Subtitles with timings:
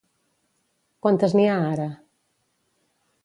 [1.07, 1.87] Quantes n'hi ha ara?